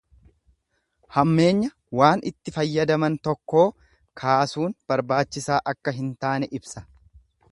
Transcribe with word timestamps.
Hammeenya 1.17 1.67
waan 1.99 2.23
itti 2.29 2.53
fayyadaman 2.55 3.19
tokkoo 3.27 3.67
kaasuun 4.23 4.75
barbaachisaa 4.93 5.63
akka 5.75 5.97
hin 6.01 6.11
taane 6.25 6.53
ibsa. 6.61 6.87